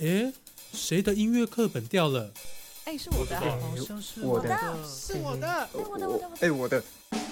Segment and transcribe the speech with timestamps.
[0.00, 0.32] 诶，
[0.72, 2.32] 谁的音乐课本掉了？
[2.86, 4.48] 哎，是我的啊，好像是我的
[4.82, 5.46] 是我的。
[5.46, 6.82] 哎我的我的我的，哎，我的，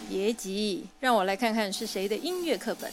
[0.06, 2.92] 别急，让我来看看是谁的音乐课本。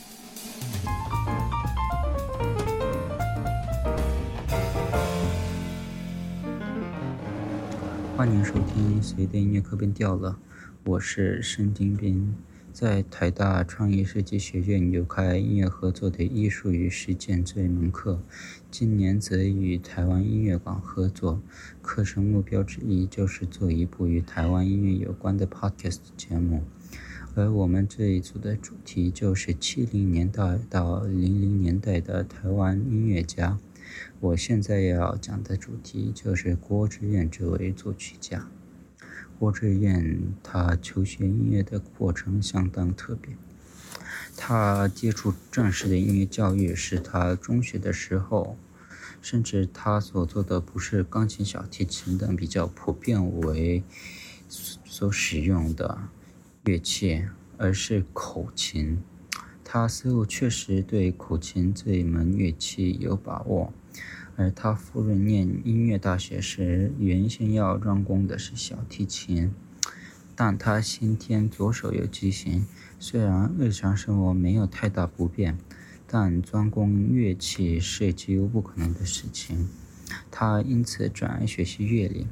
[8.16, 10.32] 欢迎收听《谁的音乐课本掉了》，
[10.86, 12.34] 我是申金斌，
[12.76, 18.22] 在台大创意设计学院有开音乐合作的艺术与实践这门课，
[18.70, 21.42] 今年则与台湾音乐馆合作，
[21.82, 26.64] 课程目标之一就是做一部与台湾音乐有关的 podcast 节目，
[27.34, 33.58] 而我们这一组的主题就是七零年代到零零年代的台湾音乐家。
[34.20, 38.50] 我现在要讲的主题就是郭志远这位作曲家。
[39.38, 43.36] 郭志远他求学音乐的过程相当特别，
[44.36, 48.58] 他接触正式的音乐教育是他中学的时候，
[49.22, 53.84] 甚至他所做的不是钢琴、小提琴等比较普遍为
[54.86, 56.10] 所使用的
[56.64, 57.26] 乐器，
[57.58, 59.02] 而是口琴。
[59.68, 63.74] 他似乎确实对口琴这一门乐器有把握。
[64.38, 69.52] 而他夫人念音乐大学时，原先要专攻的是小提琴，
[70.36, 72.66] 但他先天左手有畸形，
[73.00, 75.58] 虽然日常生活没有太大不便，
[76.06, 79.68] 但专攻乐器是几乎不可能的事情。
[80.30, 82.28] 他因此转而学习乐理。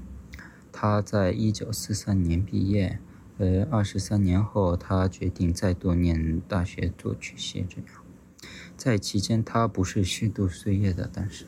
[0.71, 2.99] 他在一九四三年毕业，
[3.37, 7.65] 呃二十三年后，他决定再度念大学作曲系。
[7.69, 7.85] 这样，
[8.77, 11.45] 在期间他不是虚度岁月的，但是。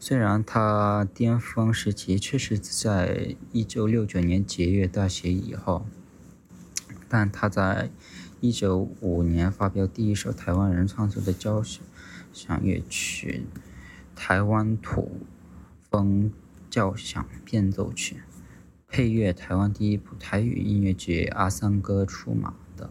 [0.00, 5.84] 虽然他巅峰时期确实在一九六九年结业大学以后，
[7.08, 7.90] 但他在
[8.40, 11.60] 一九五年发表第一首台湾人创作的交
[12.32, 13.42] 响乐曲
[14.16, 15.20] 《台湾土
[15.90, 16.30] 风
[16.70, 18.14] 交响变奏曲》，
[18.90, 22.88] 配乐台湾第一部台语音乐剧《阿三哥出马》的，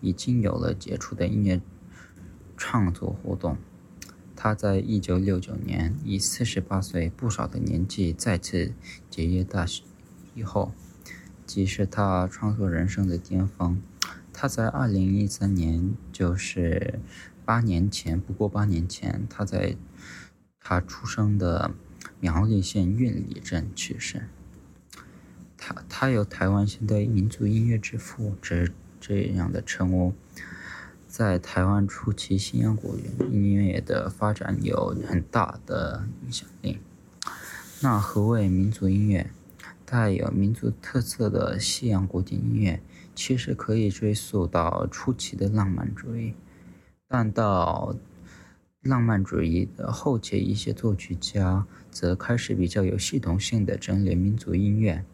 [0.00, 1.60] 已经有了杰出的音乐
[2.56, 3.58] 创作活动。
[4.34, 8.72] 他在一九六九年以四十八岁不少的年纪再次
[9.10, 9.84] 结业大学
[10.34, 10.72] 以后，
[11.46, 13.80] 即是他创作人生的巅峰。
[14.32, 16.98] 他在二零一三年，就是
[17.44, 19.76] 八年前，不过八年前，他在
[20.58, 21.72] 他出生的
[22.18, 24.22] 苗栗县运里镇去世。
[25.70, 28.68] 他他有台湾现代民族音乐之父这
[29.00, 30.12] 这样的称呼。
[31.06, 32.96] 在台湾初期，西洋古
[33.30, 36.78] 音乐的发展有很大的影响力。
[37.82, 39.30] 那何谓民族音乐？
[39.84, 42.80] 带有民族特色的西洋古典音乐，
[43.12, 46.34] 其实可以追溯到初期的浪漫主义，
[47.08, 47.96] 但到
[48.82, 55.04] 浪漫主义的后期，一些作曲家则开始比较有系统性的整理民族音乐。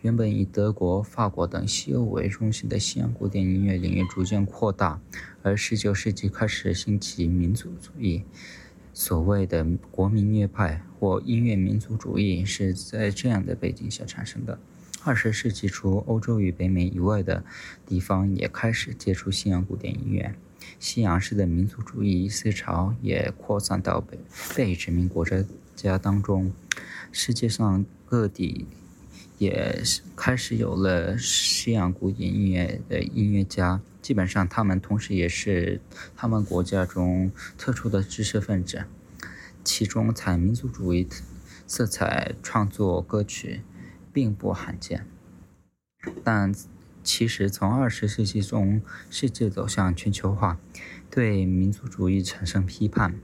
[0.00, 5.00] 原本以德国、法国等西欧为中心的西洋古典音乐领域逐渐扩大，
[5.42, 8.24] 而十九世纪开始兴起民族主义，
[8.92, 14.58] 所谓的国民乐派或音乐民族主义是在这样的背景下产生的。
[15.04, 17.44] 二十世纪初，欧洲与北美以外的
[17.86, 20.34] 地方也开始接触西洋古典音乐，
[20.78, 24.18] 西洋式的民族主义思潮也扩散到北
[24.56, 25.24] 被殖民国
[25.74, 26.52] 家当中，
[27.12, 28.66] 世界上各地。
[29.42, 29.82] 也
[30.14, 35.80] 开始有了西洋古典音乐的音乐家，基本上他们同时也是
[36.14, 38.84] 他们国家中特殊的知识分子，
[39.64, 41.08] 其中采民族主义
[41.66, 43.62] 色彩创作歌曲
[44.12, 45.04] 并不罕见。
[46.22, 46.54] 但
[47.02, 50.60] 其实从二十世纪中世界走向全球化，
[51.10, 53.16] 对民族主义产生批判。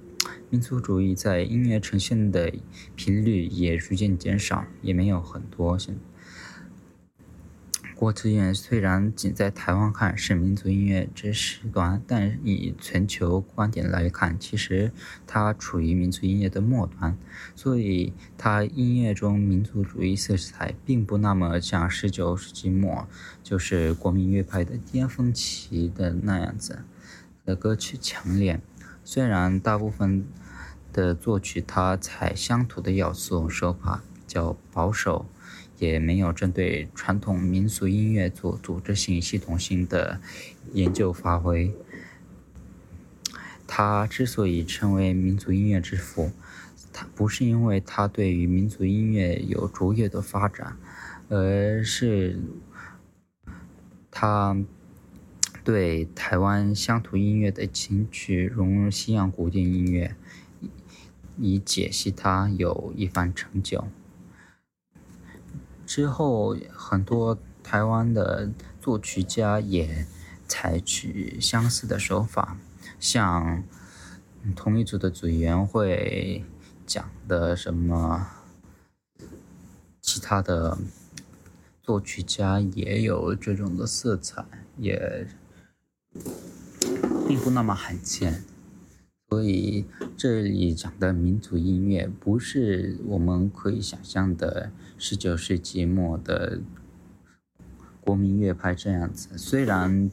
[0.51, 2.53] 民族主义在音乐呈现的
[2.97, 5.79] 频率也逐渐减少，也没有很多。
[5.79, 5.95] 现
[7.99, 14.93] 郭志远虽然仅在台湾看是民族音乐之始端，但以全球观点来看，其实
[15.27, 17.19] 他处于民族音乐的末端，
[17.57, 23.09] 所以他音乐中民族主义色彩并不那么像十九世纪末
[23.43, 26.85] 就是国民乐派的巅峰期的那样子
[27.45, 28.61] 的歌曲强烈。
[29.03, 30.25] 虽然大部分
[30.93, 35.27] 的作曲它采乡土的要素，手法较保守，
[35.79, 40.21] 也没有针对传统民俗音乐做组织性、系统性的
[40.73, 41.73] 研究发挥。
[43.67, 46.33] 他之所以成为民族音乐之父，
[46.93, 50.77] 他不是因为他对于民族音乐有卓越的发展，
[51.29, 52.39] 而是
[54.11, 54.57] 他。
[55.65, 60.15] 对台湾乡土音乐的情趣融入西洋古典音乐，
[61.37, 63.87] 以解析它有一番成就。
[65.89, 70.07] 之后，很多台湾的作曲家也
[70.47, 72.59] 采取相似的手法，
[73.01, 73.65] 像
[74.55, 76.45] 同一组的组员会
[76.87, 78.27] 讲的什么，
[80.03, 80.77] 其他的
[81.83, 84.45] 作曲家也有这种的色彩，
[84.77, 85.27] 也
[87.27, 88.45] 并不那么罕见。
[89.29, 89.85] 所以
[90.17, 96.61] 这里讲的民族音乐，不是我们可以想象的十九世纪末的
[98.01, 99.37] 国民乐派这样子。
[99.37, 100.11] 虽然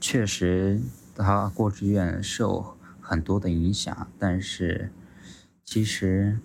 [0.00, 0.80] 确实
[1.14, 4.90] 他郭志远受很多的影响，但是
[5.62, 6.38] 其实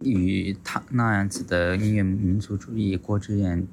[0.00, 3.68] 与他那样子的音乐民族主义，郭志远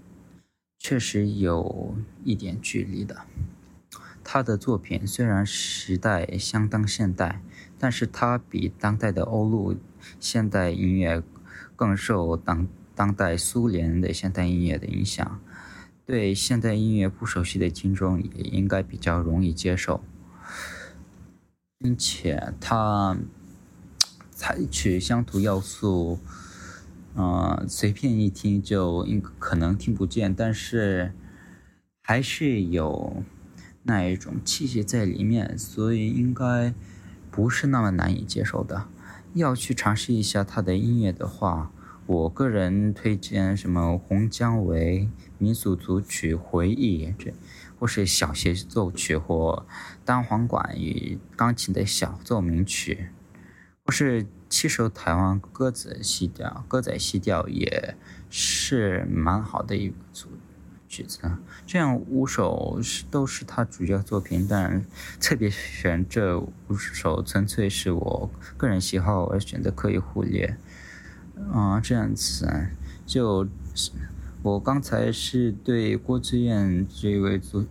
[0.77, 3.25] 确实有一点距离的。
[4.29, 7.41] 他的作品虽然时代相当现代，
[7.79, 9.77] 但是他比当代的欧陆
[10.19, 11.24] 现代音乐
[11.77, 15.39] 更受当当代苏联的现代音乐的影响。
[16.06, 20.03] 对现代音乐不熟悉的听众也应该比较容易接受，
[21.77, 23.18] 并且他
[24.31, 26.19] 采取乡土要素，
[27.15, 31.13] 嗯，随便一听就应可能听不见，但是
[32.01, 33.23] 还是有。
[33.87, 36.73] 那一种气息在里面，所以应该
[37.31, 38.85] 不是那么难以接受的。
[39.33, 41.71] 要去尝试一下他的音乐的话，
[42.05, 47.33] 我个人推荐什么《红姜维民俗组曲回忆》这，
[47.79, 49.65] 或是小协奏曲或
[50.03, 53.07] 单簧管与钢琴的小奏鸣曲，
[53.85, 57.95] 或是七首台湾歌子戏调，歌仔戏调也
[58.29, 60.27] 是蛮好的一组。
[60.87, 64.85] 曲子啊，这样五首是都是他主要作品，但
[65.19, 70.57] 特别选这五首，纯粹是我个人喜好而选择，可以忽略。
[71.51, 72.69] 啊，这样子，
[73.05, 73.47] 就
[74.41, 77.65] 我刚才是对郭志远这位作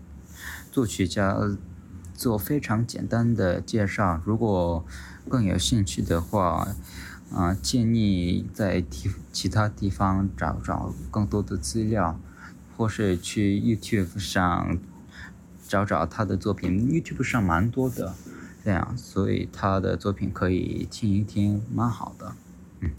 [0.71, 1.37] 作曲家
[2.15, 4.85] 做非常简单的介绍，如果
[5.29, 6.69] 更有兴趣的话，
[7.33, 12.21] 啊，建议在其其他地方找找更多的资料。
[12.77, 14.79] 或是去 YouTube 上
[15.67, 18.15] 找找他的作品，YouTube 上蛮多的，
[18.65, 22.37] 这样，所以他的作品可以听一听，蛮好的。
[22.81, 22.91] 嗯，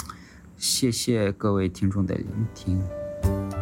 [0.58, 3.57] 谢谢各位听众的聆听。